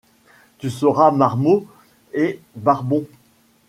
[0.57, 1.67] Tu seras marmot
[2.11, 3.05] et barbon;